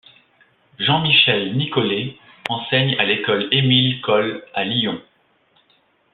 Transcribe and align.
Jean-Michel 0.79 1.55
Nicollet 1.55 2.17
enseigne 2.49 2.95
à 2.97 3.03
l'École 3.05 3.47
Émile-Cohl 3.51 4.43
à 4.55 4.63
Lyon. 4.63 4.99